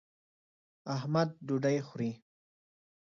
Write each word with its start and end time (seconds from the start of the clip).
احمد 0.95 1.29
ډوډۍ 1.47 1.77
خوري. 1.87 2.11